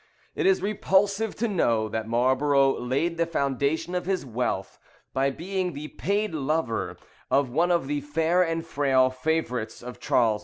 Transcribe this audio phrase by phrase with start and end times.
[0.33, 4.79] It is repulsive to know that Marlborough laid the foundation of his wealth
[5.13, 6.97] by being the paid lover
[7.29, 10.39] of one of the fair and frail favourites of Charles II.